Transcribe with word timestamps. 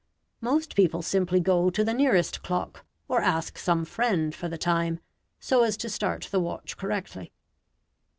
Most 0.41 0.75
people 0.75 1.03
simply 1.03 1.39
go 1.39 1.69
to 1.69 1.83
the 1.83 1.93
nearest 1.93 2.41
clock, 2.41 2.83
or 3.07 3.21
ask 3.21 3.59
some 3.59 3.85
friend 3.85 4.33
for 4.33 4.49
the 4.49 4.57
time, 4.57 4.99
so 5.39 5.61
as 5.61 5.77
to 5.77 5.89
start 5.89 6.27
the 6.31 6.39
watch 6.39 6.75
correctly. 6.75 7.31